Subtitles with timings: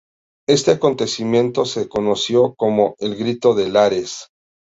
[0.49, 4.31] Este acontecimiento se conoció como "El Grito de Lares".